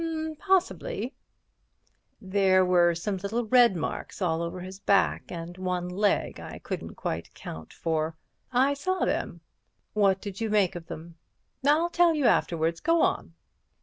[0.39, 1.13] "Possibly."
[2.19, 6.95] "There were some little red marks all over his back and one leg I couldn't
[6.95, 8.15] quite account for."
[8.51, 9.41] "I saw them."
[9.93, 11.17] "What did you make of them?"
[11.63, 12.79] "I'll tell you afterwards.
[12.79, 13.35] Go on."